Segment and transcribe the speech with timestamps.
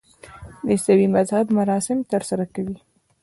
[0.65, 2.77] د عیسوي مذهب مراسم ترسره کوي.